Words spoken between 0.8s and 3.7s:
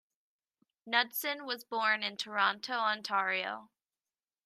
Knudsen was born in Toronto, Ontario.